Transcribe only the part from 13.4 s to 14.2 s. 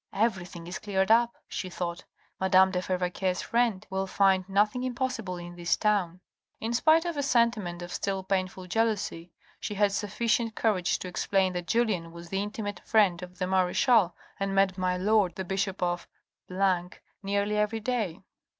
marechale,